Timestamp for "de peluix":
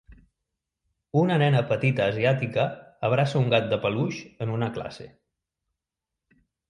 3.75-4.23